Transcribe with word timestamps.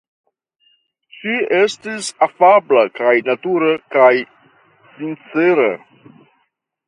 Ŝi 1.17 1.33
estis 1.57 2.07
afabla 2.27 2.85
kaj 2.99 3.13
natura 3.27 3.69
kaj 3.97 4.09
sincera. 4.97 5.71